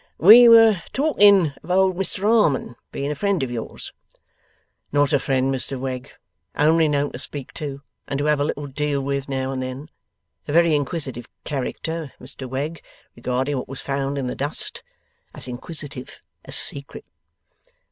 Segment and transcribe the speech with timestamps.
[0.17, 3.93] 'We were talking of old Mr Harmon being a friend of yours.'
[4.91, 6.09] 'Not a friend, Mr Wegg.
[6.55, 9.91] Only known to speak to, and to have a little deal with now and then.
[10.47, 12.81] A very inquisitive character, Mr Wegg,
[13.15, 14.81] regarding what was found in the dust.
[15.35, 17.05] As inquisitive as secret.